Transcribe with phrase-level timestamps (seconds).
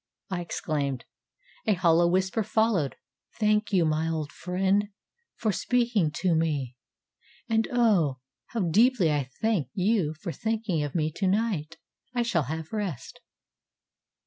[0.31, 1.05] ŌĆØ I exclaimed.
[1.67, 2.95] A hollow whisper followed:
[3.39, 4.87] ŌĆ£Thank you, my old friend,
[5.35, 6.75] for speaking to me,
[7.47, 8.17] and, oh,
[8.47, 11.77] how deeply I thank you for thinking of me to night
[12.15, 13.19] I shall have rest.